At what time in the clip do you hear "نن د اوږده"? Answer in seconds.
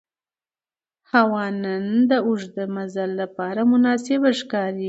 1.63-2.63